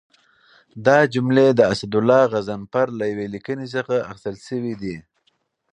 دا 0.85 0.97
جملې 1.13 1.47
د 1.53 1.61
اسدالله 1.73 2.21
غضنفر 2.33 2.87
له 2.99 3.05
یوې 3.11 3.27
لیکنې 3.35 3.67
څخه 3.75 3.93
اخیستل 4.11 4.35
شوي 4.47 4.73
دي. 4.81 4.97